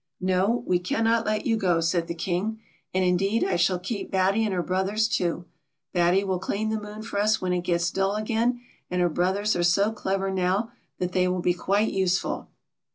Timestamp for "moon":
6.81-7.03